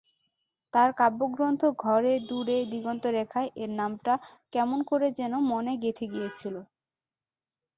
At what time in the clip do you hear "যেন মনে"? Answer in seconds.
5.19-5.73